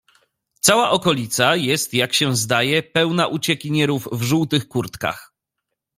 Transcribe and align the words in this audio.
"Cała 0.61 0.91
okolica, 0.91 1.55
jest 1.55 1.93
jak 1.93 2.13
się 2.13 2.35
zdaje, 2.35 2.83
pełna 2.83 3.27
uciekinierów 3.27 4.07
w 4.11 4.21
żółtych 4.21 4.67
kurtkach." 4.67 5.33